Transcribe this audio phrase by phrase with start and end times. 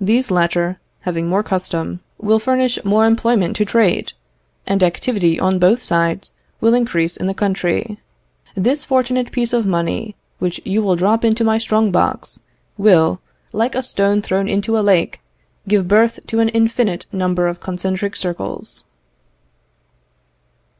[0.00, 4.12] These latter, having more custom, will furnish more employment to trade,
[4.66, 7.98] and activity on both sides will increase in the country.
[8.56, 12.40] This fortunate piece of money, which you will drop into my strong box,
[12.76, 13.20] will,
[13.52, 15.20] like a stone thrown into a lake,
[15.68, 18.86] give birth to an infinite number of concentric circles."